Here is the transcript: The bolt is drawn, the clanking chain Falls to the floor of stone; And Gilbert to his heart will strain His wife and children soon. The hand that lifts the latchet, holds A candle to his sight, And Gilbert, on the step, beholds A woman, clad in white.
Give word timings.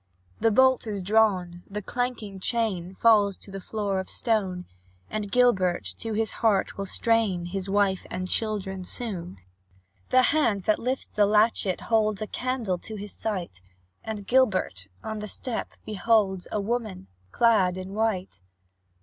The 0.39 0.49
bolt 0.49 0.87
is 0.87 1.03
drawn, 1.03 1.61
the 1.69 1.83
clanking 1.83 2.39
chain 2.39 2.95
Falls 2.95 3.37
to 3.37 3.51
the 3.51 3.61
floor 3.61 3.99
of 3.99 4.09
stone; 4.09 4.65
And 5.11 5.31
Gilbert 5.31 5.93
to 5.99 6.13
his 6.13 6.31
heart 6.41 6.75
will 6.75 6.87
strain 6.87 7.45
His 7.45 7.69
wife 7.69 8.07
and 8.09 8.27
children 8.27 8.83
soon. 8.83 9.37
The 10.09 10.23
hand 10.23 10.63
that 10.63 10.79
lifts 10.79 11.05
the 11.05 11.27
latchet, 11.27 11.81
holds 11.81 12.19
A 12.19 12.25
candle 12.25 12.79
to 12.79 12.95
his 12.95 13.13
sight, 13.13 13.61
And 14.03 14.25
Gilbert, 14.25 14.87
on 15.03 15.19
the 15.19 15.27
step, 15.27 15.69
beholds 15.85 16.47
A 16.51 16.59
woman, 16.59 17.05
clad 17.31 17.77
in 17.77 17.93
white. 17.93 18.41